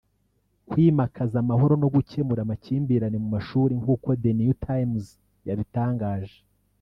kwimakaza 0.69 1.35
amahoro 1.43 1.73
no 1.81 1.87
gukemura 1.95 2.39
amakimbirane 2.43 3.17
mu 3.23 3.29
mashuri 3.35 3.73
nk’uko 3.81 4.07
The 4.21 4.31
New 4.39 4.53
Times 4.67 5.05
yabitangaje 5.47 6.37